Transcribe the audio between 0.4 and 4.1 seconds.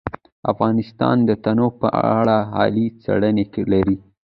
افغانستان د تنوع په اړه علمي څېړنې لري.